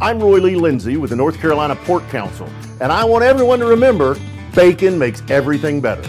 [0.00, 2.48] I'm Roy Lee Lindsay with the North Carolina Pork Council,
[2.80, 4.16] and I want everyone to remember
[4.54, 6.08] bacon makes everything better.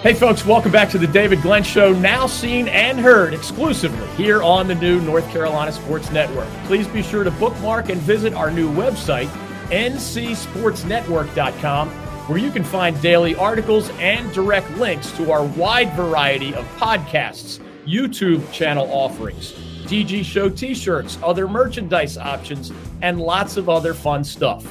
[0.00, 4.42] Hey, folks, welcome back to the David Glenn Show, now seen and heard exclusively here
[4.42, 6.48] on the new North Carolina Sports Network.
[6.64, 9.28] Please be sure to bookmark and visit our new website,
[9.70, 16.66] ncsportsnetwork.com, where you can find daily articles and direct links to our wide variety of
[16.76, 19.52] podcasts, YouTube channel offerings,
[19.84, 24.66] DG Show t shirts, other merchandise options, and lots of other fun stuff.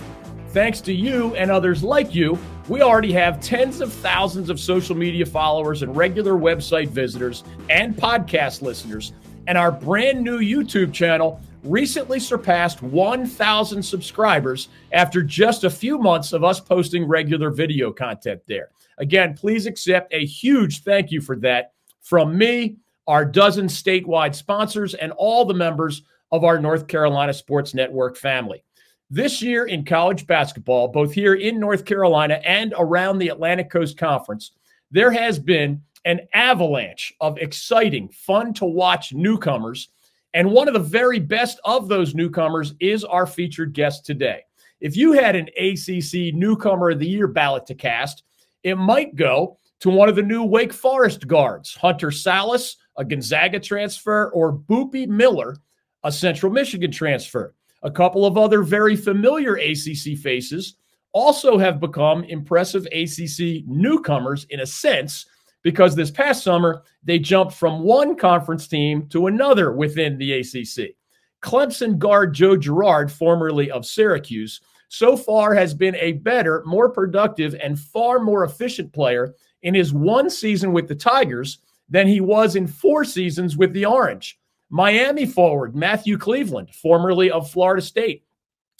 [0.49, 4.95] Thanks to you and others like you, we already have tens of thousands of social
[4.95, 9.13] media followers and regular website visitors and podcast listeners.
[9.47, 16.33] And our brand new YouTube channel recently surpassed 1,000 subscribers after just a few months
[16.33, 18.69] of us posting regular video content there.
[18.97, 24.93] Again, please accept a huge thank you for that from me, our dozen statewide sponsors,
[24.93, 28.63] and all the members of our North Carolina Sports Network family.
[29.09, 33.97] This year in college basketball, both here in North Carolina and around the Atlantic Coast
[33.97, 34.51] Conference,
[34.91, 39.89] there has been an avalanche of exciting, fun to watch newcomers.
[40.33, 44.41] And one of the very best of those newcomers is our featured guest today.
[44.79, 48.23] If you had an ACC Newcomer of the Year ballot to cast,
[48.63, 53.59] it might go to one of the new Wake Forest guards, Hunter Sallis, a Gonzaga
[53.59, 55.57] transfer, or Boopie Miller,
[56.03, 57.55] a Central Michigan transfer.
[57.83, 60.75] A couple of other very familiar ACC faces
[61.13, 65.25] also have become impressive ACC newcomers in a sense
[65.67, 70.95] because this past summer they jumped from one conference team to another within the ACC.
[71.43, 77.53] Clemson guard Joe Girard, formerly of Syracuse, so far has been a better, more productive,
[77.61, 81.57] and far more efficient player in his one season with the Tigers
[81.89, 84.39] than he was in four seasons with the Orange.
[84.69, 88.23] Miami forward Matthew Cleveland, formerly of Florida State,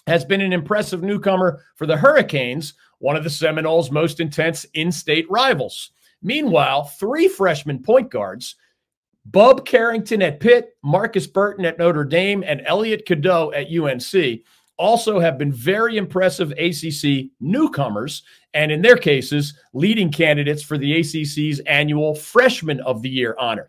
[0.06, 4.90] has been an impressive newcomer for the Hurricanes, one of the Seminoles' most intense in
[4.90, 5.92] state rivals.
[6.22, 8.56] Meanwhile, three freshman point guards,
[9.26, 14.42] Bub Carrington at Pitt, Markus Burton at Notre Dame, and Elliot Cadeau at UNC,
[14.78, 18.24] also have been very impressive ACC newcomers,
[18.54, 23.68] and in their cases, leading candidates for the ACC's annual Freshman of the Year honor.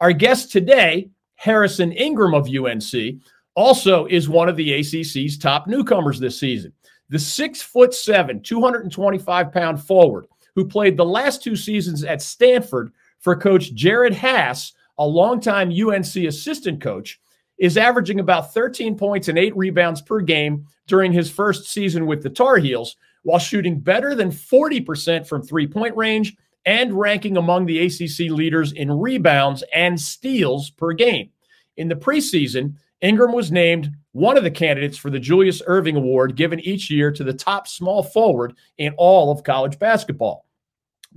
[0.00, 1.10] Our guest today
[1.40, 3.18] Harrison Ingram of UNC,
[3.54, 6.70] also is one of the ACC's top newcomers this season.
[7.08, 12.92] The six foot seven, 225 pound forward who played the last two seasons at Stanford
[13.18, 17.20] for coach Jerod Haase, a longtime UNC assistant coach,
[17.58, 22.22] is averaging about 13 points and eight rebounds per game during his first season with
[22.22, 26.34] the Tar Heels, while shooting better than 40% from three point range
[26.64, 31.30] and ranking among the ACC leaders in rebounds and steals per game.
[31.76, 36.36] In the preseason, Ingram was named one of the candidates for the Julius Erving Award
[36.36, 40.46] given each year to the top small forward in all of college basketball.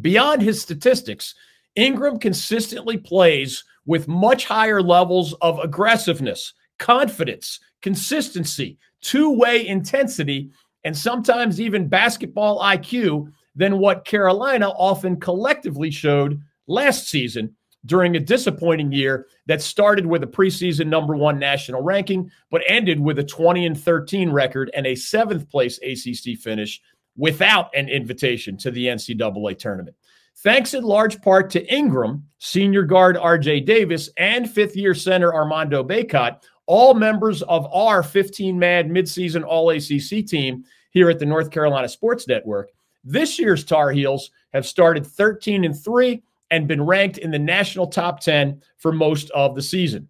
[0.02, 1.36] Beyond his statistics,
[1.76, 10.52] Ingram consistently plays with much higher levels of aggressiveness, confidence, consistency, two way intensity,
[10.84, 17.56] and sometimes even basketball IQ than what Carolina often collectively showed last season
[17.86, 23.00] during a disappointing year that started with a preseason number one national ranking, but ended
[23.00, 26.82] with a 20 and 13 record and a seventh place ACC finish
[27.18, 29.96] without an invitation to the NCAA tournament.
[30.38, 35.84] Thanks in large part to Ingram, senior guard RJ Davis, and fifth year center Armando
[35.84, 41.52] Bacot, all members of our 15 man midseason All ACC team here at the North
[41.52, 42.72] Carolina Sports Network.
[43.04, 47.88] This year's Tar Heels have started 13 and 3 and been ranked in the national
[47.88, 50.08] top 10 for most of the season.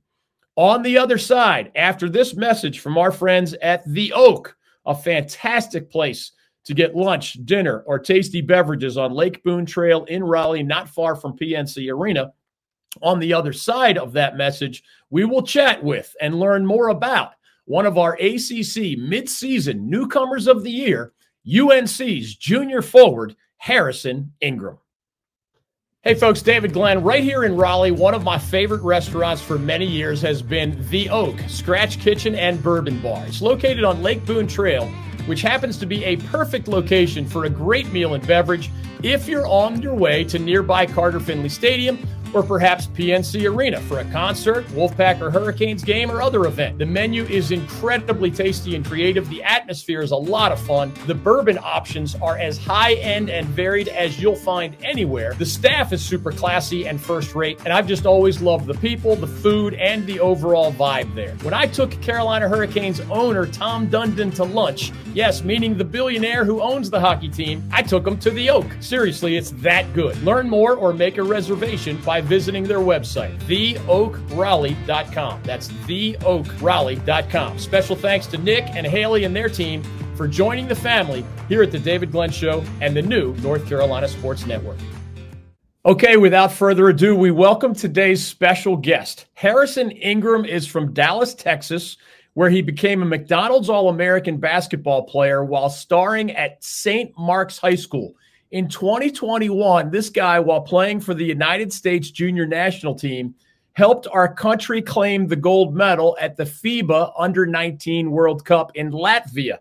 [0.57, 4.53] On the other side, after this message from our friends at The Oak,
[4.85, 6.33] a fantastic place
[6.65, 11.15] to get lunch, dinner, or tasty beverages on Lake Boone Trail in Raleigh, not far
[11.15, 12.33] from PNC Arena.
[13.01, 17.35] On the other side of that message, we will chat with and learn more about
[17.63, 21.13] one of our ACC midseason newcomers of the year,
[21.47, 24.77] UNC's junior forward, Harrison Ingram.
[26.05, 27.91] Hey, folks, David Glenn, right here in Raleigh.
[27.91, 32.61] One of my favorite restaurants for many years has been The Oak Scratch Kitchen and
[32.61, 33.23] Bourbon Bar.
[33.25, 34.85] It's located on Lake Boone Trail,
[35.27, 38.69] which happens to be a perfect location for a great meal and beverage
[39.01, 41.97] if you're on your way to nearby Carter Finley Stadium
[42.33, 46.77] or perhaps PNC Arena for a concert, Wolfpack or Hurricanes game, or other event.
[46.77, 49.29] The menu is incredibly tasty and creative.
[49.29, 50.93] The atmosphere is a lot of fun.
[51.07, 55.33] The bourbon options are as high end and varied as you'll find anywhere.
[55.33, 59.15] The staff is super classy and first rate, and I've just always loved the people,
[59.15, 61.35] the food, and the overall vibe there.
[61.43, 66.61] When I took Carolina Hurricanes owner Tom Dundon to lunch, yes, meaning the billionaire who
[66.61, 68.65] owns the hockey team, I took him to the Oak.
[68.79, 70.21] Seriously, it's that good.
[70.23, 75.41] Learn more or make a reservation by visiting their website, theoakraleigh.com.
[75.43, 77.59] That's theoakraleigh.com.
[77.59, 79.83] Special thanks to Nick and Haley and their team
[80.15, 84.07] for joining the family here at the David Glenn Show and the new North Carolina
[84.07, 84.77] Sports Network.
[85.85, 89.25] Okay, without further ado, we welcome today's special guest.
[89.33, 91.97] Harrison Ingram is from Dallas, Texas,
[92.35, 97.11] where he became a McDonald's All American basketball player while starring at St.
[97.17, 98.15] Mark's High School.
[98.53, 103.33] In 2021, this guy, while playing for the United States junior national team,
[103.71, 108.91] helped our country claim the gold medal at the FIBA Under 19 World Cup in
[108.91, 109.57] Latvia.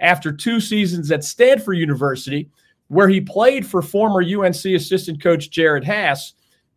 [0.00, 2.50] After two seasons at Stanford University,
[2.88, 6.32] where he played for former UNC assistant coach Jerod Haase,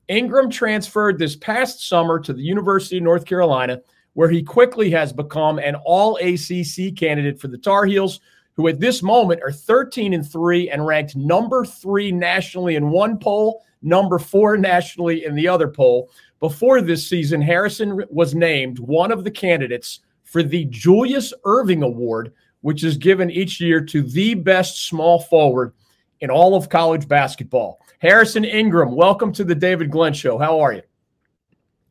[0.09, 3.81] Ingram transferred this past summer to the University of North Carolina,
[4.13, 8.19] where he quickly has become an all ACC candidate for the Tar Heels,
[8.57, 13.17] who at this moment are 13 and 3 and ranked number three nationally in one
[13.17, 16.09] poll, number four nationally in the other poll.
[16.39, 22.33] Before this season, Harrison was named one of the candidates for the Julius Erving Award,
[22.61, 25.73] which is given each year to the best small forward
[26.19, 27.79] in all of college basketball.
[27.99, 30.39] Harrison Ingram, welcome to the David Glenn Show.
[30.39, 30.81] How are you?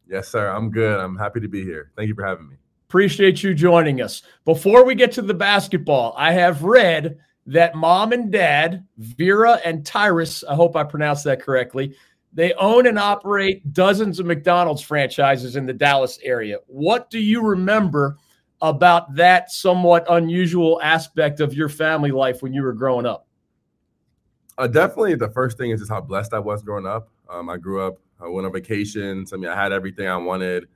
[0.09, 0.49] Yes, sir.
[0.49, 0.99] I'm good.
[0.99, 1.93] I'm happy to be here.
[1.97, 2.57] Thank you for having me.
[2.97, 4.23] Appreciate you joining us.
[4.47, 9.85] Before we get to the basketball, I have read that mom and dad, Vera and
[9.85, 11.95] Tyrus, I hope I pronounced that correctly,
[12.33, 16.57] they own and operate dozens of McDonald's franchises in the Dallas area.
[16.69, 18.17] What do you remember
[18.63, 23.27] about that somewhat unusual aspect of your family life when you were growing up?
[24.57, 27.11] Uh, definitely, the first thing is just how blessed I was growing up.
[27.29, 29.35] Um, I grew up, I went on vacations.
[29.35, 30.69] I mean, I had everything I wanted.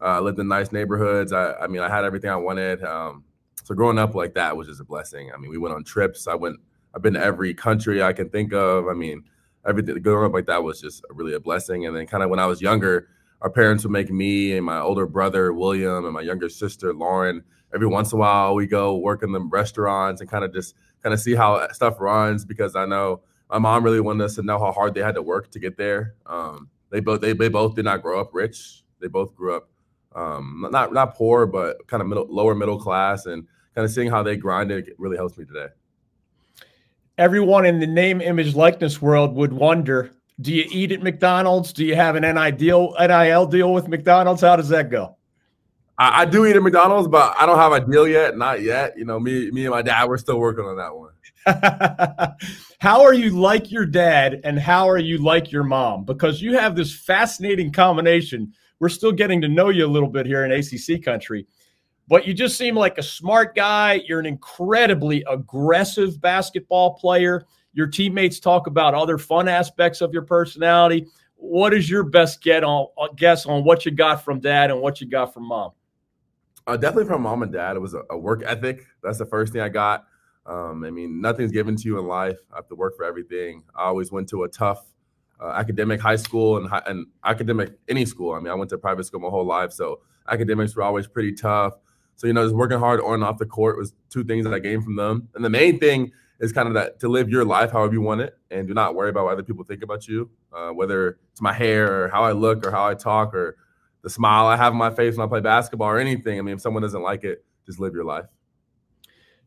[0.00, 1.32] Uh, I lived in nice neighborhoods.
[1.32, 2.82] I, I mean, I had everything I wanted.
[2.84, 3.24] Um,
[3.62, 5.30] so growing up like that was just a blessing.
[5.32, 6.26] I mean, we went on trips.
[6.26, 6.56] I went.
[6.94, 8.88] I've been to every country I can think of.
[8.88, 9.24] I mean,
[9.66, 11.86] everything growing up like that was just really a blessing.
[11.86, 13.08] And then kind of when I was younger,
[13.40, 17.42] our parents would make me and my older brother William and my younger sister Lauren
[17.74, 20.74] every once in a while we go work in the restaurants and kind of just
[21.02, 24.42] kind of see how stuff runs because I know my mom really wanted us to
[24.42, 26.14] know how hard they had to work to get there.
[26.26, 28.84] Um, they both they, they both did not grow up rich.
[29.00, 29.68] They both grew up
[30.14, 34.10] um, not not poor, but kind of middle lower middle class, and kind of seeing
[34.10, 35.68] how they grinded really helps me today
[37.18, 41.72] everyone in the name, image, likeness world would wonder do you eat at McDonald's?
[41.72, 44.42] Do you have an NIL, NIL deal with McDonald's?
[44.42, 45.16] How does that go?
[45.96, 48.36] I, I, do eat at McDonald's, but I don't have a deal yet.
[48.36, 48.98] Not yet.
[48.98, 51.12] You know, me, me and my dad, we're still working on that one.
[52.80, 56.04] how are you like your dad and how are you like your mom?
[56.04, 58.54] Because you have this fascinating combination.
[58.84, 61.46] We're still getting to know you a little bit here in ACC country
[62.06, 64.02] but you just seem like a smart guy.
[64.06, 67.46] You're an incredibly aggressive basketball player.
[67.72, 71.06] Your teammates talk about other fun aspects of your personality.
[71.36, 74.82] What is your best get on uh, guess on what you got from dad and
[74.82, 75.70] what you got from mom?
[76.66, 77.76] Uh, definitely from mom and dad.
[77.76, 78.84] It was a, a, work ethic.
[79.02, 80.04] That's the first thing I got.
[80.44, 82.38] Um, I mean, nothing's given to you in life.
[82.52, 83.64] I have to work for everything.
[83.74, 84.84] I always went to a tough
[85.40, 88.32] uh, academic high school and, and academic any school.
[88.32, 91.32] I mean, I went to private school my whole life, so academics were always pretty
[91.32, 91.74] tough.
[92.16, 94.54] So, you know, just working hard on and off the court was two things that
[94.54, 95.28] I gained from them.
[95.34, 98.20] And the main thing is kind of that to live your life however you want
[98.20, 101.40] it and do not worry about what other people think about you, uh, whether it's
[101.40, 103.56] my hair or how I look or how I talk or
[104.02, 106.38] the smile I have on my face when I play basketball or anything.
[106.38, 108.26] I mean, if someone doesn't like it, just live your life.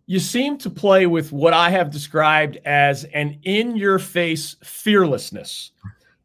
[0.10, 5.72] You seem to play with what I have described as an in your face fearlessness.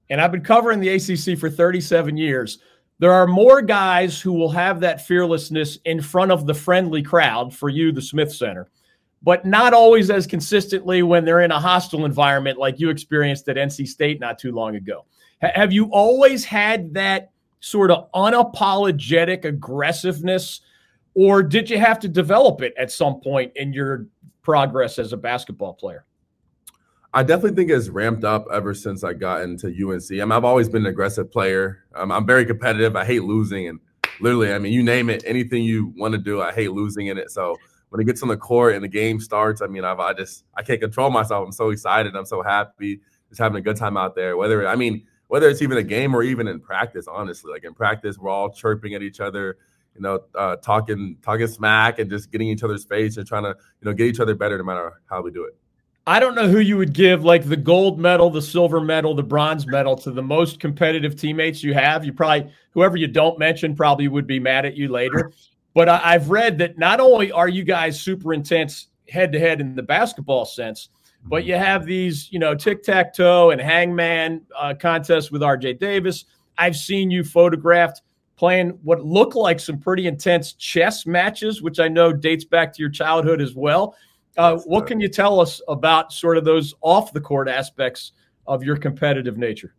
[0.08, 2.58] And I've been covering the ACC for 37 years.
[3.00, 7.52] There are more guys who will have that fearlessness in front of the friendly crowd
[7.52, 8.70] for you, the Smith Center,
[9.20, 13.56] but not always as consistently when they're in a hostile environment like you experienced at
[13.56, 15.04] NC State not too long ago.
[15.42, 20.60] H- have you always had that sort of unapologetic aggressiveness,
[21.14, 24.06] or did you have to develop it at some point in your
[24.42, 26.04] progress as a basketball player?
[27.14, 30.10] I definitely think it's ramped up ever since I got into UNC.
[30.12, 31.84] I mean, I've always been an aggressive player.
[31.94, 32.96] Um, I'm very competitive.
[32.96, 33.80] I hate losing, and
[34.20, 37.18] literally, I mean, you name it, anything you want to do, I hate losing in
[37.18, 37.30] it.
[37.30, 37.58] So
[37.90, 40.44] when it gets on the court and the game starts, I mean, I've, I just
[40.54, 41.44] I can't control myself.
[41.44, 42.16] I'm so excited.
[42.16, 44.38] I'm so happy, just having a good time out there.
[44.38, 47.06] Whether I mean, whether it's even a game or even in practice.
[47.06, 49.58] Honestly, like in practice, we're all chirping at each other,
[49.94, 53.50] you know, uh, talking talking smack and just getting each other's face and trying to
[53.80, 55.56] you know get each other better no matter how we do it.
[56.06, 59.22] I don't know who you would give like the gold medal, the silver medal, the
[59.22, 62.04] bronze medal to the most competitive teammates you have.
[62.04, 65.32] You probably whoever you don't mention probably would be mad at you later.
[65.74, 69.60] But I, have read that not only are you guys super intense head to head
[69.60, 70.88] in the basketball sense,
[71.24, 75.78] but you have these, you know, tic tac toe and hangman uh, contests with RJ
[75.78, 76.24] Davis.
[76.58, 78.02] I've seen you photographed
[78.42, 82.82] playing what looked like some pretty intense chess matches, which I know dates back to
[82.82, 83.94] your childhood as well.
[84.36, 88.10] Uh, what can you tell us about sort of those off the court aspects
[88.48, 89.76] of your competitive nature?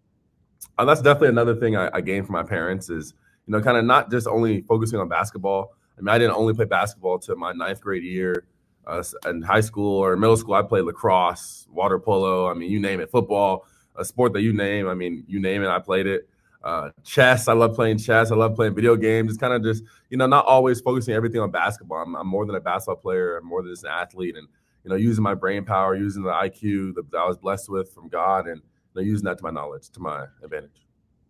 [0.77, 3.13] Uh, that's definitely another thing I, I gained from my parents is,
[3.47, 5.73] you know, kind of not just only focusing on basketball.
[5.97, 8.45] I mean, I didn't only play basketball to my ninth grade year
[8.87, 12.49] uh, in high school or middle school, I played lacrosse, water polo.
[12.49, 13.67] I mean, you name it, football,
[13.97, 14.87] a sport that you name.
[14.87, 16.29] I mean, you name it, I played it.
[16.63, 18.31] Uh, chess, I love playing chess.
[18.31, 19.31] I love playing video games.
[19.31, 21.97] It's kind of just, you know, not always focusing everything on basketball.
[21.97, 23.37] I'm, I'm, more than a basketball player.
[23.37, 24.37] I'm more than just an athlete.
[24.37, 24.47] And,
[24.83, 28.07] you know, using my brain power, using the IQ that, I was blessed with from
[28.07, 28.61] God and
[28.95, 30.85] you know, using that to my knowledge, to my advantage.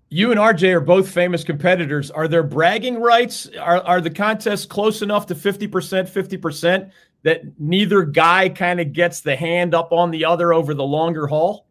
[0.10, 2.12] You and RJ are both famous competitors.
[2.12, 3.50] Are there bragging rights?
[3.60, 6.92] Are, are the contests close enough to 50%, 50%
[7.24, 11.26] that neither guy kind of gets the hand up on the other over the longer
[11.26, 11.66] haul?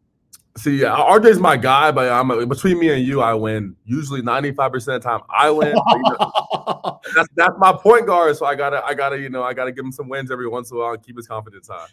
[0.57, 3.75] See, RJ's my guy, but I'm between me and you, I win.
[3.85, 5.75] Usually, 95 percent of the time, I win.
[7.15, 9.85] that's that's my point guard, so I gotta, I gotta, you know, I gotta give
[9.85, 11.87] him some wins every once in a while and keep his confidence high.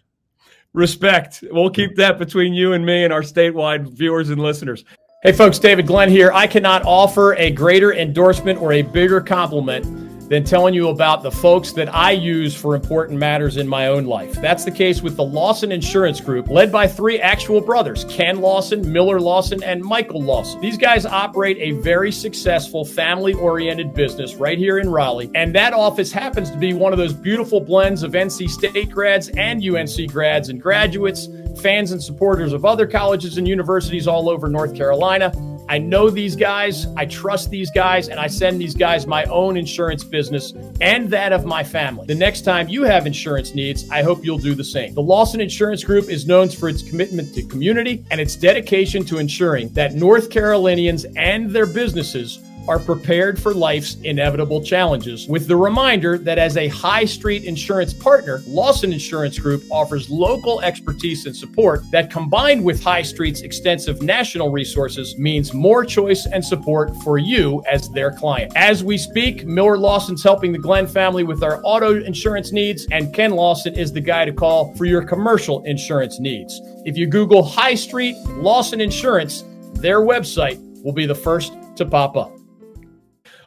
[0.73, 1.43] Respect.
[1.51, 4.83] We'll keep that between you and me and our statewide viewers and listeners.
[5.23, 6.31] Hey, folks, David Glenn here.
[6.33, 11.31] I cannot offer a greater endorsement or a bigger compliment than telling you about the
[11.31, 14.33] folks that I use for important matters in my own life.
[14.33, 18.91] That's the case with the Lawson Insurance Group, led by three actual brothers Ken Lawson,
[18.91, 20.61] Miller Lawson, and Michael Lawson.
[20.61, 25.31] These guys operate a very successful family oriented business right here in Raleigh.
[25.33, 29.29] And that office happens to be one of those beautiful blends of NC State grads
[29.29, 31.27] and UNC grads and graduates,
[31.61, 35.31] fans and supporters of other colleges and universities all over North Carolina.
[35.69, 39.55] I know these guys, I trust these guys, and I send these guys my own
[39.55, 42.07] insurance business and that of my family.
[42.07, 44.95] The next time you have insurance needs, I hope you'll do the same.
[44.95, 49.19] The Lawson Insurance Group is known for its commitment to community and its dedication to
[49.19, 55.55] ensuring that North Carolinians and their businesses are prepared for life's inevitable challenges with the
[55.55, 61.35] reminder that as a high street insurance partner, Lawson Insurance Group offers local expertise and
[61.35, 67.17] support that combined with High Street's extensive national resources means more choice and support for
[67.17, 68.53] you as their client.
[68.55, 73.11] As we speak, Miller Lawson's helping the Glenn family with our auto insurance needs and
[73.15, 76.61] Ken Lawson is the guy to call for your commercial insurance needs.
[76.85, 82.15] If you Google High Street Lawson Insurance, their website will be the first to pop
[82.15, 82.38] up.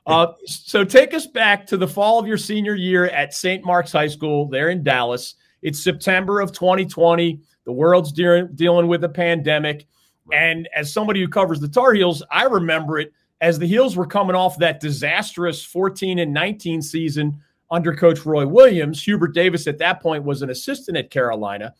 [0.07, 3.65] Uh, so take us back to the fall of your senior year at St.
[3.65, 5.37] Mark's High School there in Dallas.
[5.63, 7.41] It's September of 2020.
[7.65, 9.87] The world's de- dealing with a pandemic.
[10.33, 14.07] And as somebody who covers the Tar Heels, I remember it as the Heels were
[14.07, 17.41] coming off that disastrous 14 and 19 season
[17.71, 19.03] under Coach Roy Williams.
[19.03, 21.75] Hubert Davis at that point was an assistant at Carolina.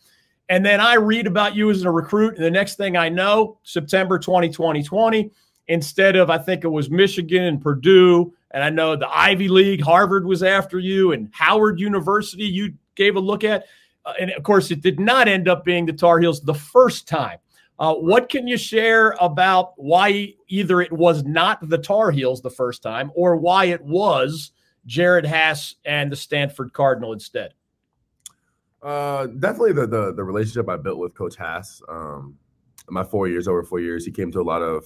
[0.49, 2.35] And then I read about you as a recruit.
[2.35, 5.31] And the next thing I know, September 2020, 2020
[5.67, 9.81] instead of I think it was Michigan and Purdue, and I know the Ivy League,
[9.81, 13.65] Harvard was after you, and Howard University you gave a look at,
[14.05, 17.07] uh, and of course it did not end up being the Tar Heels the first
[17.07, 17.39] time.
[17.79, 22.49] Uh, what can you share about why either it was not the Tar Heels the
[22.49, 24.51] first time, or why it was
[24.87, 27.53] Jerod Haase and the Stanford Cardinal instead?
[28.81, 31.81] Uh, definitely the, the, the relationship I built with Coach Haase.
[31.89, 32.37] Um,
[32.89, 34.85] my four years, over four years, he came to a lot of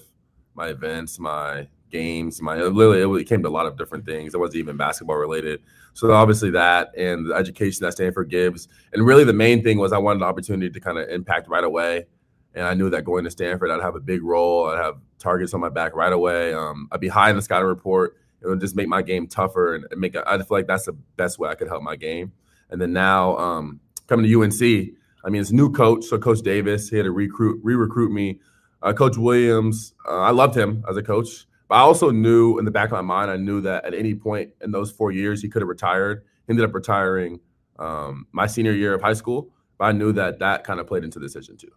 [0.57, 4.33] my events, my games, my literally it came to a lot of different things.
[4.33, 5.61] It wasn't even basketball related.
[5.93, 9.93] So obviously that and the education that Stanford gives, and really the main thing was
[9.93, 12.07] I wanted the opportunity to kind of impact right away.
[12.55, 14.67] And I knew that going to Stanford, I'd have a big role.
[14.67, 16.53] I'd have targets on my back right away.
[16.53, 18.17] Um, I'd be high in the scouting report.
[18.41, 20.15] It would just make my game tougher and make.
[20.15, 22.31] I feel like that's the best way I could help my game.
[22.69, 24.61] And then now um, coming to UNC,
[25.23, 26.05] I mean, it's a new coach.
[26.05, 28.39] So Coach Davis, he had to recruit, re-recruit me
[28.81, 32.65] uh, coach Williams, uh, I loved him as a coach, but I also knew in
[32.65, 35.41] the back of my mind, I knew that at any point in those four years,
[35.41, 36.24] he could have retired.
[36.46, 37.39] He ended up retiring
[37.79, 41.03] um, my senior year of high school, but I knew that that kind of played
[41.03, 41.72] into the decision too.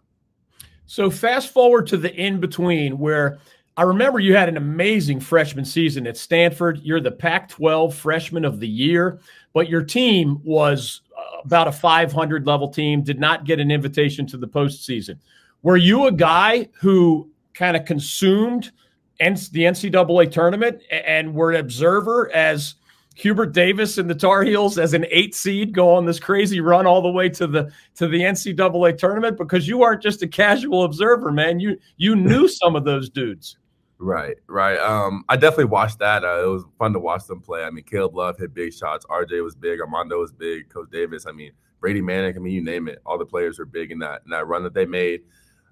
[0.85, 3.39] So fast forward to the in between where
[3.77, 6.81] I remember you had an amazing freshman season at Stanford.
[6.83, 9.19] You're the Pac 12 freshman of the year,
[9.53, 14.27] but your team was uh, about a 500 level team, did not get an invitation
[14.27, 15.17] to the postseason.
[15.63, 18.71] Were you a guy who kind of consumed
[19.19, 22.75] the NCAA tournament and were an observer as
[23.15, 26.87] Hubert Davis and the Tar Heels as an eight seed go on this crazy run
[26.87, 30.83] all the way to the to the NCAA tournament because you aren't just a casual
[30.83, 31.59] observer, man.
[31.59, 33.57] You you knew some of those dudes.
[33.99, 34.79] Right, right.
[34.79, 36.23] Um, I definitely watched that.
[36.23, 37.63] Uh, it was fun to watch them play.
[37.63, 39.05] I mean, Caleb Love hit big shots.
[39.05, 39.79] RJ was big.
[39.79, 40.69] Armando was big.
[40.69, 41.27] Coach Davis.
[41.27, 42.35] I mean, Brady Manek.
[42.35, 42.99] I mean, you name it.
[43.05, 45.21] All the players were big in that in that run that they made.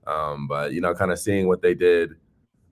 [0.09, 2.11] Um, but you know, kind of seeing what they did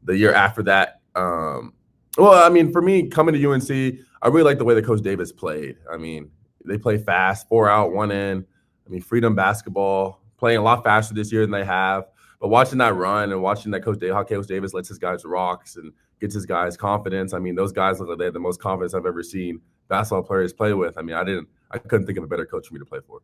[0.03, 1.01] the year after that.
[1.15, 1.74] Um,
[2.17, 5.01] well, I mean, for me, coming to UNC, I really like the way that Coach
[5.01, 5.77] Davis played.
[5.91, 6.32] I mean,
[6.65, 8.46] they play fast, four out, one in.
[8.86, 12.06] I mean, freedom basketball, playing a lot faster this year than they have.
[12.39, 15.25] But watching that run and watching that Coach Davis, how Coach Davis lets his guys
[15.25, 17.34] rocks and gets his guys confidence.
[17.34, 20.24] I mean, those guys look like they have the most confidence I've ever seen basketball
[20.24, 20.98] players play with.
[20.98, 23.00] I mean, I didn't, I couldn't think of a better coach for me to play
[23.06, 23.20] for.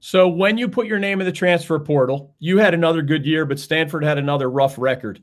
[0.00, 3.44] So when you put your name in the transfer portal, you had another good year,
[3.44, 5.22] but Stanford had another rough record.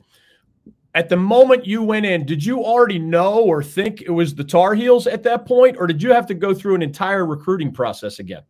[0.96, 4.44] At the moment you went in, did you already know or think it was the
[4.44, 7.72] Tar Heels at that point, or did you have to go through an entire recruiting
[7.72, 8.44] process again?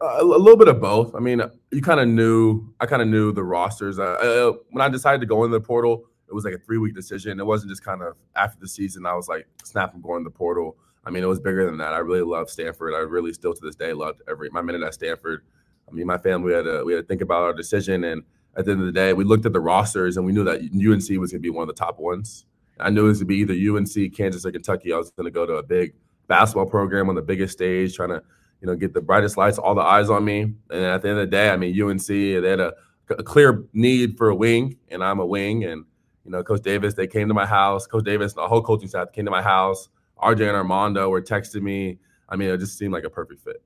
[0.00, 1.14] Uh, a little bit of both.
[1.14, 2.68] I mean, you kind of knew.
[2.80, 3.98] I kind of knew the rosters.
[3.98, 6.78] Uh, uh, when I decided to go in the portal, it was like a three
[6.78, 7.38] week decision.
[7.38, 9.06] It wasn't just kind of after the season.
[9.06, 10.76] I was like, snap, I'm going to the portal.
[11.06, 11.92] I mean, it was bigger than that.
[11.92, 12.94] I really loved Stanford.
[12.94, 15.42] I really still to this day loved every my minute at Stanford.
[15.88, 18.22] I mean, my family had to we had to think about our decision, and
[18.56, 20.60] at the end of the day, we looked at the rosters and we knew that
[20.60, 22.46] UNC was going to be one of the top ones.
[22.80, 24.92] I knew it was going to be either UNC, Kansas, or Kentucky.
[24.92, 25.94] I was going to go to a big
[26.26, 28.22] basketball program on the biggest stage, trying to
[28.60, 30.42] you know get the brightest lights, all the eyes on me.
[30.42, 32.72] And at the end of the day, I mean, UNC they had a,
[33.10, 35.84] a clear need for a wing, and I'm a wing, and
[36.24, 37.86] you know, Coach Davis, they came to my house.
[37.86, 39.88] Coach Davis, the whole coaching staff came to my house.
[40.22, 41.98] RJ and Armando were texting me.
[42.28, 43.62] I mean, it just seemed like a perfect fit.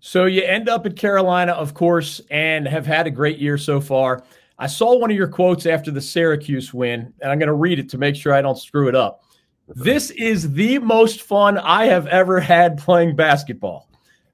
[0.00, 3.80] So you end up at Carolina, of course, and have had a great year so
[3.80, 4.22] far.
[4.58, 7.78] I saw one of your quotes after the Syracuse win, and I'm going to read
[7.78, 9.22] it to make sure I don't screw it up.
[9.68, 13.88] This is the most fun I have ever had playing basketball.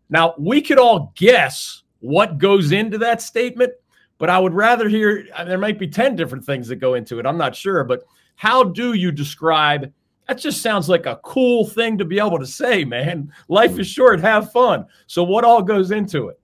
[0.08, 3.73] Now, we could all guess what goes into that statement,
[4.18, 7.19] but I would rather hear uh, there might be 10 different things that go into
[7.19, 7.26] it.
[7.26, 8.04] I'm not sure, but
[8.36, 9.93] how do you describe
[10.28, 13.32] that just sounds like a cool thing to be able to say, man.
[13.49, 14.87] Life is short, have fun.
[15.06, 16.41] So what all goes into it?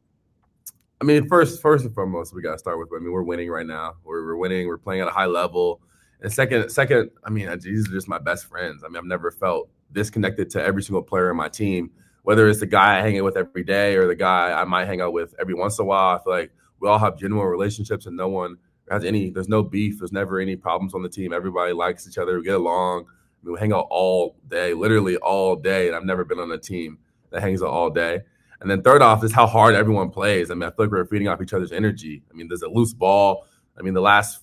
[1.01, 2.91] I mean, first, first and foremost, we got to start with.
[2.95, 3.95] I mean, we're winning right now.
[4.05, 4.67] We're, we're winning.
[4.67, 5.81] We're playing at a high level.
[6.21, 8.85] And second, second, I mean, these are just my best friends.
[8.85, 11.91] I mean, I've never felt disconnected to every single player in my team,
[12.23, 14.87] whether it's the guy I hang out with every day or the guy I might
[14.87, 16.17] hang out with every once in a while.
[16.17, 18.59] I feel like we all have genuine relationships, and no one
[18.91, 19.31] has any.
[19.31, 20.01] There's no beef.
[20.01, 21.33] There's never any problems on the team.
[21.33, 22.37] Everybody likes each other.
[22.37, 23.07] We get along
[23.43, 25.87] we hang out all day, literally all day.
[25.87, 26.99] And I've never been on a team
[27.31, 28.21] that hangs out all day.
[28.61, 30.51] And then third off is how hard everyone plays.
[30.51, 32.23] I mean, I feel like we're feeding off each other's energy.
[32.31, 33.47] I mean, there's a loose ball.
[33.79, 34.43] I mean, the last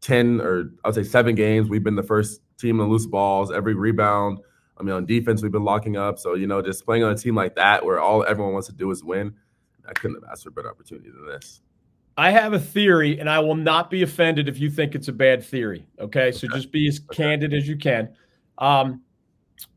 [0.00, 3.52] 10 or I would say seven games, we've been the first team in loose balls,
[3.52, 4.38] every rebound.
[4.78, 6.18] I mean, on defense, we've been locking up.
[6.18, 8.74] So, you know, just playing on a team like that where all everyone wants to
[8.74, 9.34] do is win,
[9.86, 11.60] I couldn't have asked for a better opportunity than this.
[12.16, 15.12] I have a theory, and I will not be offended if you think it's a
[15.12, 15.86] bad theory.
[15.98, 16.32] Okay.
[16.32, 17.22] So just be as okay.
[17.22, 18.10] candid as you can.
[18.60, 19.02] Um,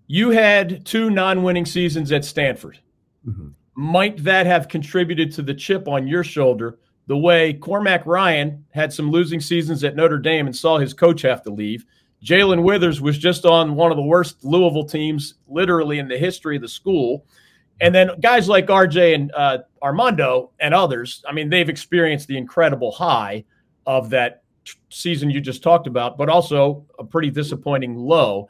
[0.08, 2.80] you had two non-winning seasons at Stanford.
[3.28, 3.50] Mm-hmm.
[3.76, 6.78] Might that have contributed to the chip on your shoulder?
[7.08, 11.22] The way Cormac Ryan had some losing seasons at Notre Dame and saw his coach
[11.24, 11.86] have to leave.
[12.24, 16.56] Jalen Withers was just on one of the worst Louisville teams, literally in the history
[16.56, 17.26] of the school.
[17.82, 22.38] And then guys like RJ and uh, Armando and others, I mean, they've experienced the
[22.38, 23.43] incredible high
[23.86, 24.43] of that
[24.89, 28.48] season you just talked about, but also a pretty disappointing low.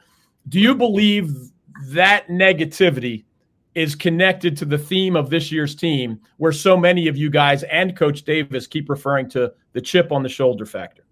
[0.48, 1.32] Do you believe
[1.86, 3.24] that negativity
[3.74, 7.62] is connected to the theme of this year's team, where so many of you guys
[7.64, 11.04] and Coach Davis keep referring to the chip on the shoulder factor?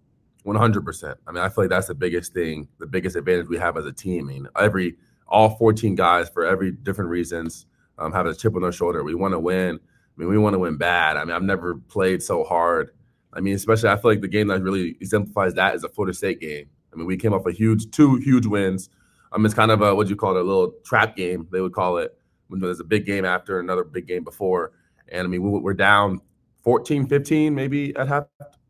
[0.46, 1.14] 100%.
[1.26, 3.86] I mean, I feel like that's the biggest thing, the biggest advantage we have as
[3.86, 4.28] a team.
[4.28, 4.96] I mean, every,
[5.28, 7.66] all 14 guys, for every different reasons,
[7.98, 9.04] um, have a chip on their shoulder.
[9.04, 9.76] We want to win.
[9.76, 11.16] I mean, we want to win bad.
[11.16, 12.90] I mean, I've never played so hard.
[13.32, 16.14] I mean, especially I feel like the game that really exemplifies that is a Florida
[16.14, 16.66] State game.
[16.92, 18.90] I mean, we came off a huge, two huge wins.
[19.32, 21.48] Um, it's kind of a what you call it, a little trap game.
[21.50, 22.16] They would call it
[22.48, 24.72] when there's a big game after another big game before.
[25.08, 26.20] And I mean, we, are down
[26.62, 28.24] 14, 15 maybe at half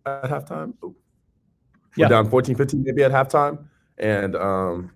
[0.07, 0.75] at halftime.
[0.83, 0.92] We're
[1.96, 2.09] yeah.
[2.09, 3.66] down 14, 15 maybe at halftime.
[3.98, 4.92] And um,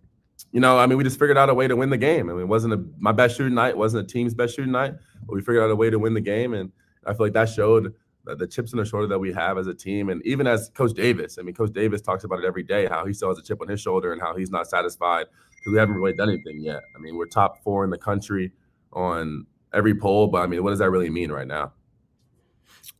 [0.52, 2.30] you know, I mean, we just figured out a way to win the game.
[2.30, 4.94] I mean, it wasn't a, my best shooting night, wasn't a team's best shooting night,
[5.26, 6.54] but we figured out a way to win the game.
[6.54, 6.72] And
[7.04, 9.74] I feel like that showed the chips in the shoulder that we have as a
[9.74, 10.08] team.
[10.08, 13.06] And even as Coach Davis, I mean, Coach Davis talks about it every day, how
[13.06, 15.78] he still has a chip on his shoulder and how he's not satisfied because we
[15.78, 16.82] haven't really done anything yet.
[16.94, 18.52] I mean, we're top four in the country
[18.92, 21.72] on every poll, but I mean, what does that really mean right now?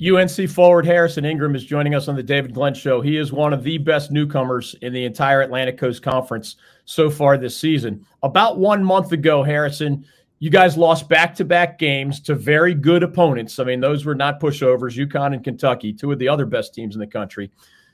[0.05, 3.01] UNC forward Harrison Ingram is joining us on the David Glenn Show.
[3.01, 7.39] He is one of the best newcomers in the entire Atlantic Coast Conference so far
[7.39, 8.05] this season.
[8.23, 10.05] About one month ago, Harrison,
[10.39, 13.59] you guys lost back to back games to very good opponents.
[13.59, 16.95] I mean, those were not pushovers, UConn and Kentucky, two of the other best teams
[16.95, 17.51] in the country.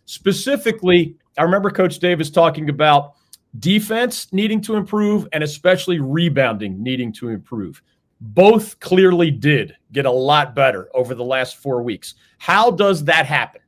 [0.06, 3.14] Specifically, I remember Coach Davis talking about
[3.58, 7.82] defense needing to improve and especially rebounding needing to improve
[8.22, 12.14] both clearly did get a lot better over the last four weeks.
[12.38, 13.60] How does that happen?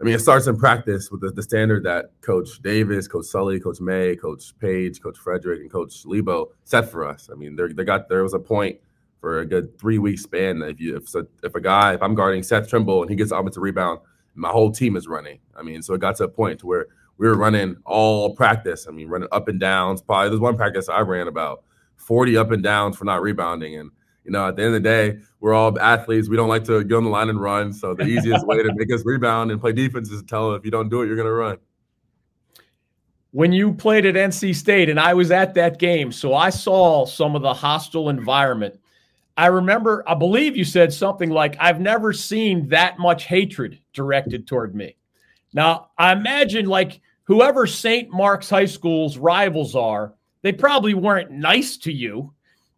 [0.00, 3.60] I mean, it starts in practice with the, the, standard that Coach Davis, Coach Sully,
[3.60, 7.28] Coach May, Coach Page, Coach Frederick, and Coach Lebo set for us.
[7.30, 8.80] I mean, they got there was a point
[9.20, 12.16] for a good three week span that if you if, if a guy if I'm
[12.16, 14.00] guarding Seth Trimble and he gets offensive rebound,
[14.34, 15.38] my whole team is running.
[15.54, 16.86] I mean, so it got to a point to where
[17.22, 18.88] we were running all practice.
[18.88, 20.02] I mean, running up and downs.
[20.02, 21.62] Probably there's one practice I ran about
[21.94, 23.76] 40 up and downs for not rebounding.
[23.76, 23.92] And,
[24.24, 26.28] you know, at the end of the day, we're all athletes.
[26.28, 27.72] We don't like to get on the line and run.
[27.72, 30.58] So the easiest way to make us rebound and play defense is to tell them
[30.58, 31.58] if you don't do it, you're going to run.
[33.30, 37.06] When you played at NC State, and I was at that game, so I saw
[37.06, 38.80] some of the hostile environment.
[39.36, 44.48] I remember, I believe you said something like, I've never seen that much hatred directed
[44.48, 44.96] toward me.
[45.54, 47.00] Now, I imagine like
[47.32, 48.10] whoever St.
[48.10, 52.34] Mark's High School's rivals are, they probably weren't nice to you.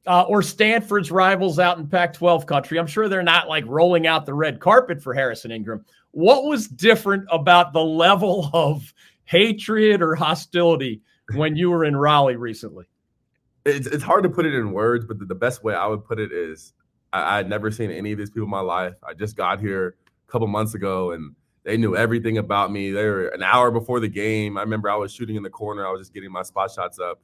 [0.06, 2.78] Uh, or Stanford's rivals out in Pac 12 country.
[2.78, 5.82] I'm sure they're not like rolling out the red carpet for Harrison Ingram.
[6.10, 8.92] What was different about the level of
[9.24, 11.00] hatred or hostility
[11.34, 12.84] when you were in Raleigh recently?
[13.64, 16.04] It's, it's hard to put it in words, but the, the best way I would
[16.04, 16.74] put it is
[17.14, 18.96] I, had never seen any of these people in my life.
[19.02, 19.96] I just got here
[20.28, 21.34] a couple months ago and
[21.64, 22.90] they knew everything about me.
[22.90, 24.56] They were an hour before the game.
[24.56, 25.86] I remember I was shooting in the corner.
[25.86, 27.20] I was just getting my spot shots up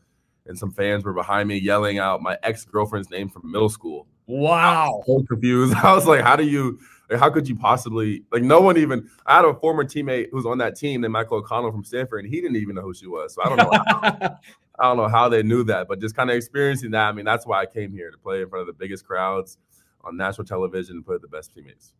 [0.46, 4.06] and some fans were behind me yelling out my ex girlfriend's name from middle school.
[4.26, 5.02] Wow.
[5.06, 5.74] so confused.
[5.82, 9.08] I was like, how do you, like, how could you possibly, like, no one even,
[9.26, 12.34] I had a former teammate who's on that team named Michael O'Connell from Stanford, and
[12.34, 13.34] he didn't even know who she was.
[13.34, 13.70] So I don't know.
[13.72, 14.38] how,
[14.78, 17.08] I don't know how they knew that, but just kind of experiencing that.
[17.08, 19.58] I mean, that's why I came here to play in front of the biggest crowds
[20.02, 21.92] on national television and play with the best teammates.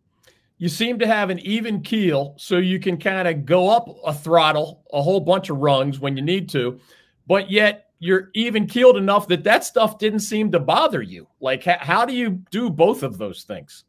[0.60, 4.12] You seem to have an even keel, so you can kind of go up a
[4.12, 6.78] throttle, a whole bunch of rungs when you need to,
[7.26, 11.26] but yet you're even keeled enough that that stuff didn't seem to bother you.
[11.40, 13.84] Like, how do you do both of those things?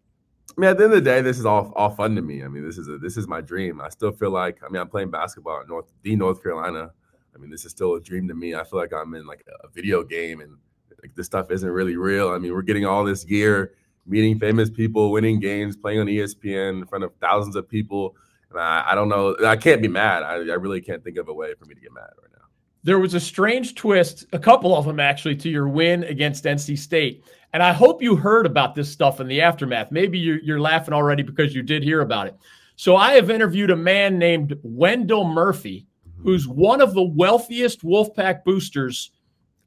[0.57, 2.41] I mean, at the end of the day, this is all all fun to me.
[2.41, 3.81] I mean, this is a, this is my dream.
[3.81, 6.93] I still feel like I mean, I'm playing basketball at North the North Carolina.
[7.35, 8.55] I mean, this is still a dream to me.
[8.55, 10.55] I feel like I'm in like a video game, and
[11.01, 12.29] like this stuff isn't really real.
[12.29, 13.73] I mean, we're getting all this gear,
[14.05, 18.15] meeting famous people, winning games, playing on ESPN in front of thousands of people.
[18.49, 19.35] And I, I don't know.
[19.45, 20.23] I can't be mad.
[20.23, 22.41] I, I really can't think of a way for me to get mad right now
[22.83, 26.77] there was a strange twist, a couple of them actually, to your win against NC
[26.77, 27.23] State.
[27.53, 29.91] And I hope you heard about this stuff in the aftermath.
[29.91, 32.35] Maybe you're, you're, laughing already because you did hear about it.
[32.75, 36.23] So I have interviewed a man named Wendell Murphy, mm-hmm.
[36.23, 39.11] who's one of the wealthiest Wolfpack boosters,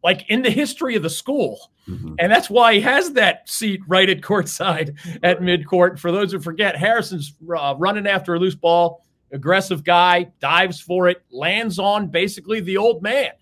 [0.04, 1.70] like in the history of the school.
[1.88, 2.14] Mm-hmm.
[2.18, 5.98] And that's why he has that seat right at courtside at midcourt.
[5.98, 11.08] For those who forget, Harrison's uh, running after a loose ball aggressive guy, dives for
[11.08, 13.32] it, lands on basically the old man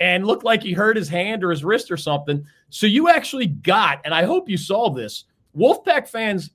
[0.00, 2.44] and looked like he hurt his hand or his wrist or something.
[2.68, 5.24] So you actually got, and I hope you saw this,
[5.56, 6.50] Wolfpack fans,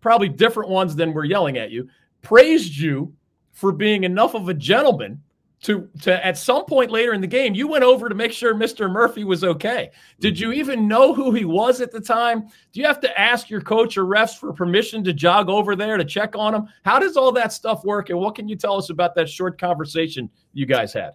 [0.00, 1.88] probably different ones than were yelling at you,
[2.22, 3.12] praised you
[3.52, 5.20] for being enough of a gentleman
[5.62, 8.54] to to at some point later in the game you went over to make sure
[8.54, 8.90] Mr.
[8.90, 9.90] Murphy was okay.
[10.20, 12.42] Did you even know who he was at the time?
[12.72, 15.96] Do you have to ask your coach or refs for permission to jog over there
[15.96, 16.68] to check on him?
[16.84, 19.58] How does all that stuff work and what can you tell us about that short
[19.58, 21.12] conversation you guys had?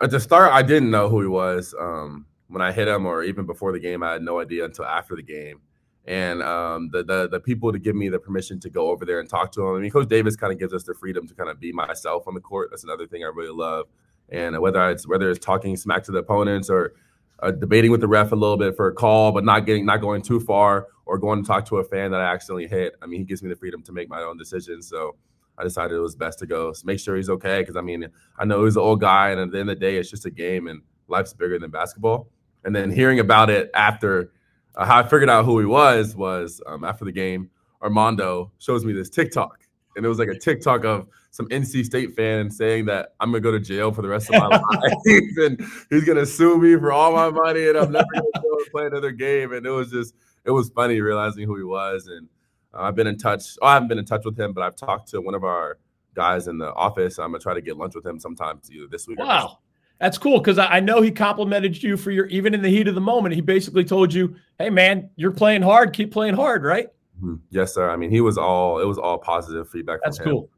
[0.00, 1.74] At the start I didn't know who he was.
[1.78, 4.86] Um, when I hit him or even before the game I had no idea until
[4.86, 5.60] after the game
[6.06, 9.20] and um, the, the the people to give me the permission to go over there
[9.20, 9.76] and talk to him.
[9.76, 12.26] I mean, Coach Davis kind of gives us the freedom to kind of be myself
[12.26, 12.68] on the court.
[12.70, 13.86] That's another thing I really love.
[14.30, 16.94] And whether it's whether it's talking smack to the opponents or
[17.40, 20.00] uh, debating with the ref a little bit for a call, but not getting not
[20.00, 22.94] going too far, or going to talk to a fan that I accidentally hit.
[23.02, 24.88] I mean, he gives me the freedom to make my own decisions.
[24.88, 25.16] So
[25.58, 28.08] I decided it was best to go so make sure he's okay because I mean
[28.38, 30.26] I know he's an old guy, and at the end of the day, it's just
[30.26, 32.28] a game, and life's bigger than basketball.
[32.64, 34.32] And then hearing about it after
[34.76, 37.50] uh, how I figured out who he was was um, after the game,
[37.82, 39.60] Armando shows me this TikTok,
[39.96, 43.40] and it was like a TikTok of some NC State fan saying that I'm gonna
[43.40, 44.92] go to jail for the rest of my life,
[45.38, 48.86] and he's gonna sue me for all my money, and I'm never gonna go play
[48.86, 49.52] another game.
[49.52, 52.28] And it was just, it was funny realizing who he was, and
[52.74, 53.56] uh, I've been in touch.
[53.62, 55.78] Oh, I haven't been in touch with him, but I've talked to one of our
[56.14, 57.18] guys in the office.
[57.18, 59.18] I'm gonna try to get lunch with him sometimes either this week.
[59.18, 59.58] Wow.
[60.00, 62.94] That's cool because I know he complimented you for your even in the heat of
[62.94, 63.34] the moment.
[63.34, 65.92] He basically told you, "Hey, man, you're playing hard.
[65.92, 67.36] Keep playing hard, right?" Mm-hmm.
[67.50, 67.90] Yes, sir.
[67.90, 70.00] I mean, he was all it was all positive feedback.
[70.02, 70.48] That's cool.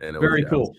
[0.00, 0.74] And very was, cool.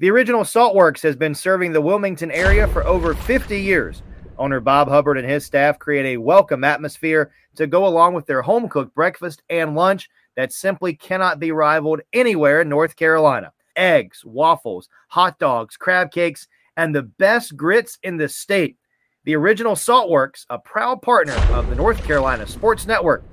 [0.00, 4.02] The original Saltworks has been serving the Wilmington area for over 50 years.
[4.36, 8.42] Owner Bob Hubbard and his staff create a welcome atmosphere to go along with their
[8.42, 13.52] home cooked breakfast and lunch that simply cannot be rivaled anywhere in North Carolina.
[13.76, 18.76] Eggs, waffles, hot dogs, crab cakes, and the best grits in the state.
[19.24, 23.24] The original Saltworks, a proud partner of the North Carolina Sports Network.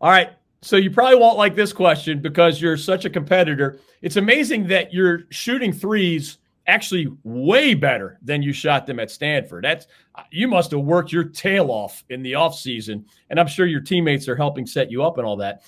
[0.00, 0.30] All right.
[0.62, 3.78] So you probably won't like this question because you're such a competitor.
[4.02, 9.64] It's amazing that you're shooting threes actually way better than you shot them at Stanford.
[9.64, 9.86] That's
[10.30, 14.28] you must have worked your tail off in the offseason, and I'm sure your teammates
[14.28, 15.62] are helping set you up and all that.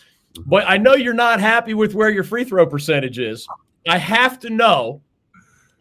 [0.46, 3.46] But I know you're not happy with where your free throw percentage is.
[3.88, 5.02] I have to know.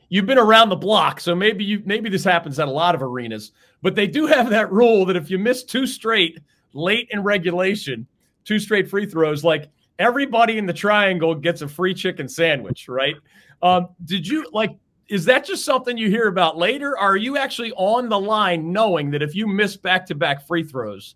[0.09, 3.03] You've been around the block, so maybe you maybe this happens at a lot of
[3.03, 6.39] arenas, but they do have that rule that if you miss two straight
[6.73, 8.07] late in regulation,
[8.45, 13.15] two straight free throws, like everybody in the triangle gets a free chicken sandwich, right?
[13.61, 14.77] Um, did you like
[15.09, 16.91] is that just something you hear about later?
[16.91, 20.45] Or are you actually on the line knowing that if you miss back to back
[20.45, 21.15] free throws,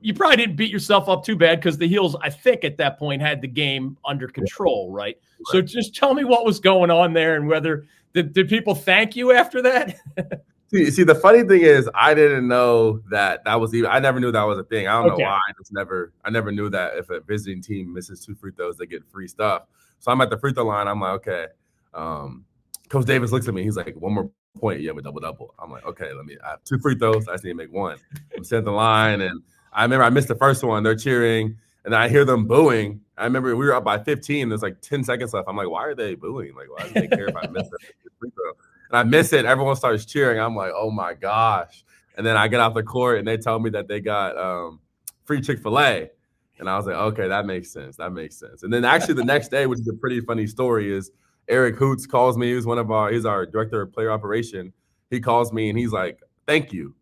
[0.00, 2.98] you probably didn't beat yourself up too bad because the Heels, I think, at that
[2.98, 5.18] point had the game under control, right?
[5.46, 9.14] So just tell me what was going on there and whether did, did people thank
[9.14, 9.94] you after that?
[10.72, 13.90] see, see, the funny thing is, I didn't know that that was even.
[13.90, 14.88] I never knew that was a thing.
[14.88, 15.22] I don't okay.
[15.22, 15.36] know why.
[15.36, 16.14] I just never.
[16.24, 19.28] I never knew that if a visiting team misses two free throws, they get free
[19.28, 19.64] stuff.
[19.98, 20.88] So I'm at the free throw line.
[20.88, 21.46] I'm like, okay.
[21.92, 22.46] Um,
[22.88, 23.62] Coach Davis looks at me.
[23.62, 25.54] He's like, one more point, you have a double double.
[25.58, 26.38] I'm like, okay, let me.
[26.42, 27.28] I have two free throws.
[27.28, 27.98] I just need to make one.
[28.34, 29.42] I'm sitting the line, and
[29.74, 30.82] I remember I missed the first one.
[30.82, 33.00] They're cheering, and I hear them booing.
[33.16, 34.48] I remember we were up by 15.
[34.48, 35.48] There's like 10 seconds left.
[35.48, 36.54] I'm like, why are they booing?
[36.54, 38.52] Like, why do they care if I miss throw?
[38.90, 39.46] And I miss it.
[39.46, 40.38] Everyone starts cheering.
[40.40, 41.84] I'm like, oh my gosh.
[42.16, 44.80] And then I get off the court, and they tell me that they got um,
[45.24, 46.10] free Chick Fil A.
[46.58, 47.96] And I was like, okay, that makes sense.
[47.96, 48.62] That makes sense.
[48.62, 51.10] And then actually the next day, which is a pretty funny story, is
[51.48, 52.54] Eric Hoots calls me.
[52.54, 54.72] He's one of our, he's our director of player operation.
[55.10, 56.18] He calls me and he's like,
[56.48, 56.96] "Thank you."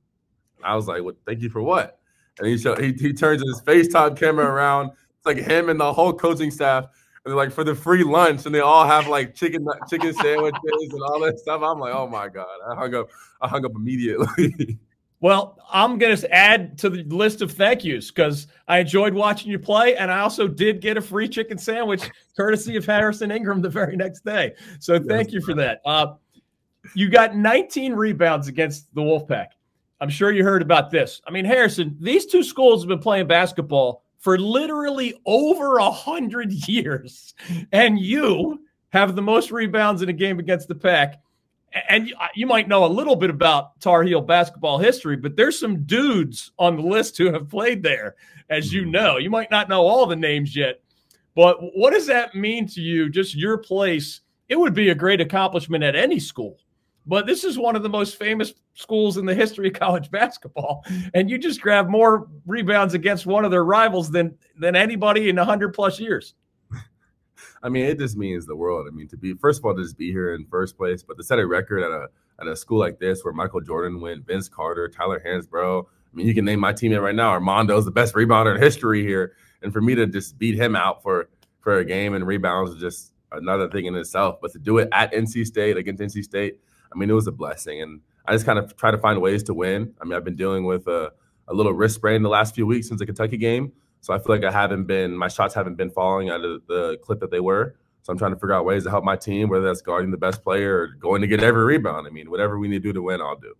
[0.62, 1.16] I was like, "What?
[1.24, 2.00] Thank you for what?"
[2.38, 4.90] And he show, he he turns his FaceTime camera around.
[4.90, 6.84] It's like him and the whole coaching staff.
[6.84, 10.60] And they're like for the free lunch, and they all have like chicken chicken sandwiches
[10.64, 11.62] and all that stuff.
[11.62, 12.46] I'm like, oh my god!
[12.68, 13.08] I hung up.
[13.40, 14.78] I hung up immediately.
[15.24, 19.50] Well, I'm going to add to the list of thank yous because I enjoyed watching
[19.50, 23.62] you play, and I also did get a free chicken sandwich courtesy of Harrison Ingram
[23.62, 24.52] the very next day.
[24.80, 25.80] So thank you for that.
[25.86, 26.16] Uh,
[26.94, 29.46] you got 19 rebounds against the Wolfpack.
[30.04, 31.22] I'm sure you heard about this.
[31.26, 36.52] I mean, Harrison, these two schools have been playing basketball for literally over a hundred
[36.68, 37.32] years,
[37.72, 41.22] and you have the most rebounds in a game against the Pack
[41.88, 45.84] and you might know a little bit about Tar Heel basketball history, but there's some
[45.84, 48.16] dudes on the list who have played there,
[48.50, 48.90] as you mm-hmm.
[48.90, 49.16] know.
[49.16, 50.82] You might not know all the names yet,
[51.34, 53.08] but what does that mean to you?
[53.08, 54.20] Just your place.
[54.50, 56.58] It would be a great accomplishment at any school,
[57.06, 60.84] but this is one of the most famous schools in the history of college basketball,
[61.14, 65.36] and you just grab more rebounds against one of their rivals than than anybody in
[65.36, 66.34] hundred plus years.
[67.62, 68.86] I mean, it just means the world.
[68.90, 71.16] I mean, to be first of all to just be here in first place, but
[71.16, 72.08] to set a record at a
[72.40, 75.84] at a school like this where Michael Jordan went, Vince Carter, Tyler Hansbrough.
[75.84, 77.30] I mean, you can name my teammate right now.
[77.30, 81.02] Armando's the best rebounder in history here, and for me to just beat him out
[81.02, 81.28] for
[81.60, 84.36] for a game and rebounds is just another thing in itself.
[84.40, 86.58] But to do it at NC State against NC State,
[86.94, 89.42] I mean, it was a blessing, and I just kind of try to find ways
[89.44, 89.94] to win.
[90.00, 91.12] I mean, I've been dealing with a,
[91.48, 93.72] a little wrist sprain the last few weeks since the Kentucky game.
[94.00, 96.98] So I feel like I haven't been my shots haven't been falling out of the
[97.02, 97.76] clip that they were.
[98.02, 100.18] So I'm trying to figure out ways to help my team, whether that's guarding the
[100.18, 102.06] best player or going to get every rebound.
[102.06, 103.54] I mean, whatever we need to do to win, I'll do.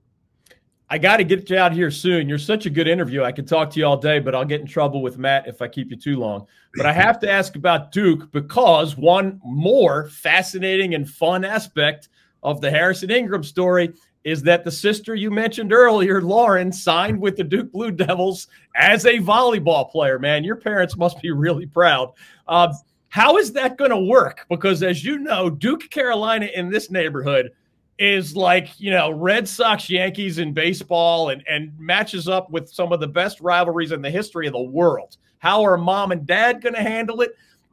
[0.91, 2.29] I got to get you out here soon.
[2.29, 3.23] You're such a good interview.
[3.23, 5.63] I could talk to you all day, but I'll get in trouble with Matt if
[5.63, 6.47] I keep you too long.
[6.77, 12.11] But I have to ask about Duke because one more fascinating and fun aspect
[12.45, 17.37] of the Harrison Ingram story is that the sister you mentioned earlier, Lauren, signed with
[17.37, 20.19] the Duke Blue Devils as a volleyball player.
[20.19, 22.13] Man, your parents must be really proud.
[22.49, 22.73] Uh,
[23.09, 24.47] how is that going to work?
[24.49, 27.51] Because as you know, Duke Carolina in this neighborhood
[27.99, 32.93] is like, you know, Red Sox Yankees in baseball and, and matches up with some
[32.93, 35.17] of the best rivalries in the history of the world.
[35.39, 37.33] How are mom and dad going to handle it?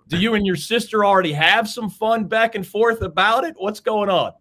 [0.10, 3.56] Do you and your sister already have some fun back and forth about it?
[3.58, 4.34] What's going on?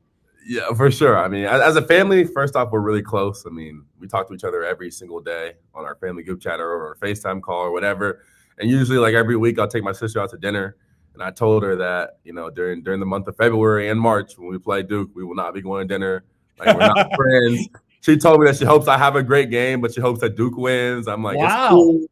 [0.47, 1.19] Yeah, for sure.
[1.19, 3.45] I mean, as a family, first off, we're really close.
[3.47, 6.61] I mean, we talk to each other every single day on our family group chat
[6.61, 8.25] or our FaceTime call or whatever.
[8.59, 10.77] And usually, like every week, I'll take my sister out to dinner.
[11.15, 14.39] And I told her that, you know, during during the month of February and March
[14.39, 16.25] when we play Duke, we will not be going to dinner.
[16.59, 17.69] Like we're not friends.
[18.01, 20.37] She told me that she hopes I have a great game, but she hopes that
[20.37, 21.07] Duke wins.
[21.07, 21.65] I'm like, wow.
[21.65, 22.07] it's cool.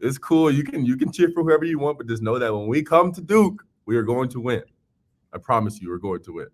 [0.00, 0.50] it's cool.
[0.50, 2.82] You can you can cheer for whoever you want, but just know that when we
[2.82, 4.62] come to Duke, we are going to win.
[5.32, 6.46] I promise you, we're going to win.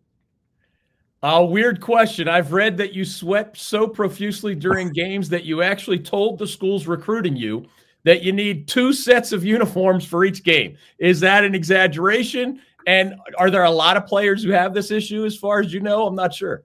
[1.25, 2.27] A weird question.
[2.27, 6.87] I've read that you sweat so profusely during games that you actually told the schools
[6.87, 7.67] recruiting you
[8.05, 10.77] that you need two sets of uniforms for each game.
[10.99, 12.61] Is that an exaggeration?
[12.87, 15.79] And are there a lot of players who have this issue as far as you
[15.79, 16.07] know?
[16.07, 16.65] I'm not sure.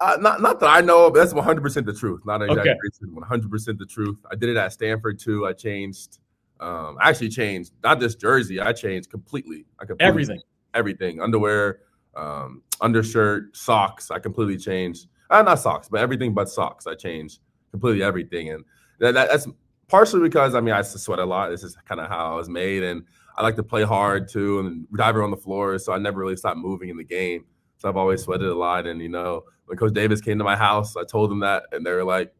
[0.00, 1.14] Uh, not not that I know of.
[1.14, 2.22] That's 100 percent the truth.
[2.24, 3.14] Not an exaggeration.
[3.14, 4.16] 100 percent the truth.
[4.30, 5.46] I did it at Stanford too.
[5.46, 6.20] I changed.
[6.60, 8.60] Um, I actually changed not just jersey.
[8.60, 9.66] I changed completely.
[9.80, 10.40] I completely everything.
[10.72, 11.20] Everything.
[11.20, 11.80] Underwear,
[12.18, 14.10] um, undershirt, socks.
[14.10, 15.06] I completely changed.
[15.30, 16.86] Uh, not socks, but everything but socks.
[16.86, 18.64] I changed completely everything, and
[18.98, 19.46] that, that, that's
[19.88, 21.50] partially because I mean I sweat a lot.
[21.50, 23.04] This is kind of how I was made, and
[23.36, 25.78] I like to play hard too, and dive on the floor.
[25.78, 27.44] So I never really stopped moving in the game.
[27.76, 30.56] So I've always sweated a lot, and you know when Coach Davis came to my
[30.56, 32.34] house, I told them that, and they were like,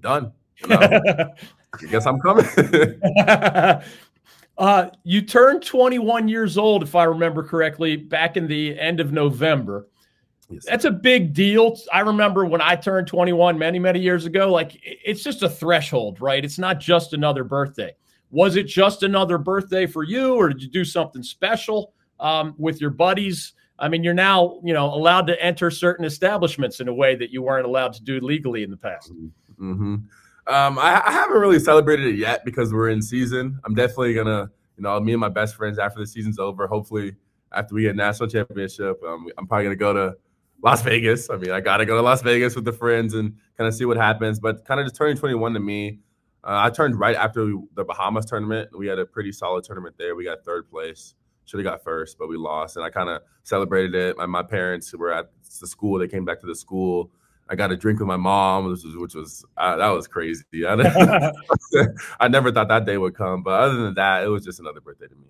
[0.00, 2.46] "Done." You know, I guess I'm coming.
[4.56, 9.12] uh, you turned 21 years old, if I remember correctly, back in the end of
[9.12, 9.88] November.
[10.48, 10.64] Yes.
[10.66, 11.76] That's a big deal.
[11.92, 14.52] I remember when I turned 21 many, many years ago.
[14.52, 16.44] Like it's just a threshold, right?
[16.44, 17.94] It's not just another birthday.
[18.30, 22.80] Was it just another birthday for you, or did you do something special um, with
[22.80, 23.54] your buddies?
[23.78, 27.30] I mean, you're now, you know, allowed to enter certain establishments in a way that
[27.30, 29.12] you weren't allowed to do legally in the past.
[29.60, 29.96] Mm-hmm.
[30.46, 33.58] Um, I, I, haven't really celebrated it yet because we're in season.
[33.64, 36.66] I'm definitely gonna, you know, me and my best friends after the season's over.
[36.66, 37.14] Hopefully,
[37.52, 40.16] after we get national championship, um, I'm probably gonna go to
[40.62, 41.30] Las Vegas.
[41.30, 43.86] I mean, I gotta go to Las Vegas with the friends and kind of see
[43.86, 44.38] what happens.
[44.38, 46.00] But kind of just turning 21 to me,
[46.44, 48.68] uh, I turned right after the Bahamas tournament.
[48.76, 50.14] We had a pretty solid tournament there.
[50.14, 52.76] We got third place should have got first, but we lost.
[52.76, 54.16] And I kind of celebrated it.
[54.16, 55.30] My, my parents were at
[55.60, 55.98] the school.
[55.98, 57.10] They came back to the school.
[57.48, 60.44] I got a drink with my mom, which was, which was uh, that was crazy.
[60.66, 61.32] I,
[62.20, 64.80] I never thought that day would come, but other than that, it was just another
[64.80, 65.26] birthday to me.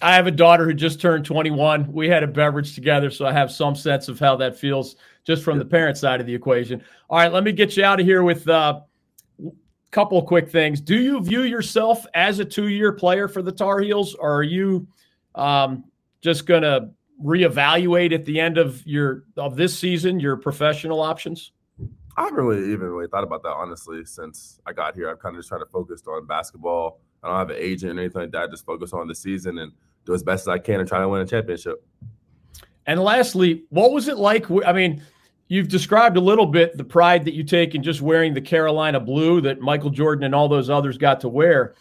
[0.00, 1.92] I have a daughter who just turned 21.
[1.92, 5.44] We had a beverage together, so I have some sense of how that feels just
[5.44, 6.82] from the parent side of the equation.
[7.08, 8.80] All right, let me get you out of here with a uh,
[9.92, 10.80] couple quick things.
[10.80, 14.88] Do you view yourself as a two-year player for the Tar Heels, or are you–
[15.34, 15.84] um,
[16.20, 16.90] just going to
[17.22, 21.52] reevaluate at the end of your of this season your professional options?
[22.16, 25.10] I haven't really even really thought about that honestly since I got here.
[25.10, 27.00] I've kind of just tried to focus on basketball.
[27.22, 28.50] I don't have an agent or anything like that.
[28.50, 29.72] Just focus on the season and
[30.04, 31.84] do as best as I can and try to win a championship.
[32.86, 34.50] And lastly, what was it like?
[34.66, 35.02] I mean,
[35.48, 38.98] you've described a little bit the pride that you take in just wearing the Carolina
[38.98, 41.74] blue that Michael Jordan and all those others got to wear.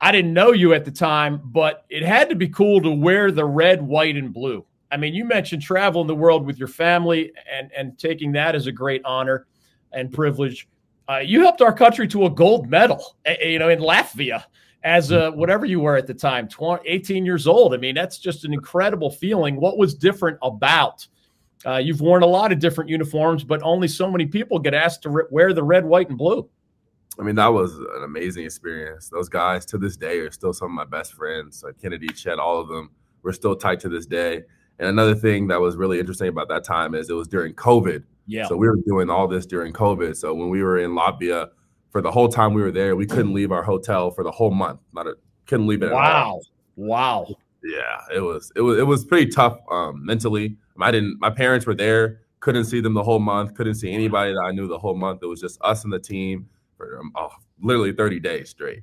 [0.00, 3.30] I didn't know you at the time, but it had to be cool to wear
[3.30, 4.66] the red, white, and blue.
[4.90, 8.66] I mean, you mentioned traveling the world with your family and and taking that as
[8.66, 9.46] a great honor
[9.92, 10.68] and privilege.
[11.08, 14.44] Uh, you helped our country to a gold medal, you know, in Latvia
[14.84, 17.74] as a, whatever you were at the time, 20, 18 years old.
[17.74, 19.56] I mean, that's just an incredible feeling.
[19.56, 21.06] What was different about?
[21.66, 25.02] Uh, you've worn a lot of different uniforms, but only so many people get asked
[25.02, 26.48] to re- wear the red, white, and blue.
[27.18, 29.08] I mean, that was an amazing experience.
[29.08, 31.62] Those guys to this day are still some of my best friends.
[31.62, 32.90] Like Kennedy, Chet, all of them.
[33.22, 34.42] We're still tight to this day.
[34.78, 38.02] And another thing that was really interesting about that time is it was during COVID.
[38.26, 38.46] Yeah.
[38.46, 40.16] So we were doing all this during COVID.
[40.16, 41.50] So when we were in Latvia,
[41.90, 44.50] for the whole time we were there, we couldn't leave our hotel for the whole
[44.50, 44.80] month.
[44.92, 45.14] Not a,
[45.46, 45.92] couldn't leave it.
[45.92, 46.40] Wow.
[46.76, 47.26] Wow.
[47.62, 50.56] Yeah, it was it was it was pretty tough um, mentally.
[50.78, 51.18] I didn't.
[51.18, 52.20] My parents were there.
[52.40, 53.54] Couldn't see them the whole month.
[53.54, 55.20] Couldn't see anybody that I knew the whole month.
[55.22, 57.30] It was just us and the team for um, oh,
[57.62, 58.82] literally 30 days straight.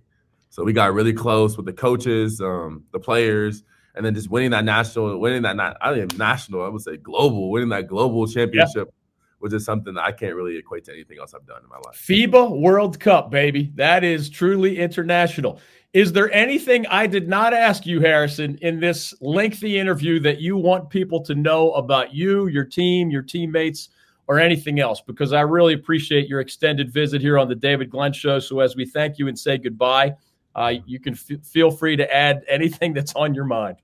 [0.49, 3.63] So we got really close with the coaches, um, the players,
[3.95, 6.97] and then just winning that national, winning that not I didn't national, I would say
[6.97, 9.39] global, winning that global championship yeah.
[9.39, 11.77] was just something that I can't really equate to anything else I've done in my
[11.77, 11.95] life.
[11.95, 13.71] FIBA World Cup, baby.
[13.75, 15.60] That is truly international.
[15.93, 20.56] Is there anything I did not ask you, Harrison, in this lengthy interview that you
[20.56, 23.89] want people to know about you, your team, your teammates?
[24.27, 28.13] or anything else because I really appreciate your extended visit here on the David Glenn
[28.13, 28.39] Show.
[28.39, 30.15] So, as we thank you and say goodbye,
[30.56, 33.78] uh, you can f- feel free to add anything that's on your mind.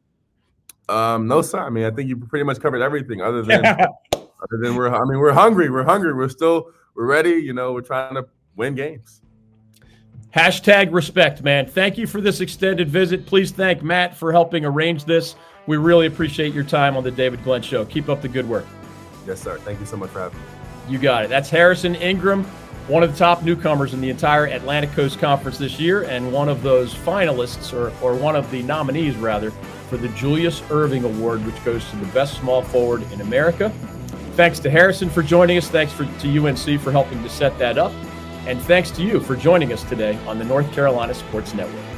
[0.89, 1.59] Um, no, sir.
[1.59, 3.65] I mean, I think you pretty much covered everything other than
[4.13, 4.93] other than we're.
[4.93, 5.69] I mean, we're hungry.
[5.69, 6.13] We're hungry.
[6.13, 7.31] We're still we're ready.
[7.31, 8.25] You know, we're trying to
[8.55, 9.21] win games.
[10.35, 11.65] Hashtag respect, man.
[11.65, 13.25] Thank you for this extended visit.
[13.25, 15.35] Please thank Matt for helping arrange this.
[15.67, 17.85] We really appreciate your time on the David Glenn Show.
[17.85, 18.65] Keep up the good work.
[19.25, 19.57] Yes, sir.
[19.59, 20.45] Thank you so much for having me.
[20.89, 21.29] You got it.
[21.29, 22.45] That's Harrison Ingram,
[22.87, 26.47] one of the top newcomers in the entire Atlantic Coast Conference this year, and one
[26.47, 29.51] of those finalists, or, or one of the nominees, rather,
[29.89, 33.69] for the Julius Erving Award, which goes to the best small forward in America.
[34.35, 35.67] Thanks to Harrison for joining us.
[35.67, 37.91] Thanks for, to UNC for helping to set that up.
[38.45, 41.96] And thanks to you for joining us today on the North Carolina Sports Network.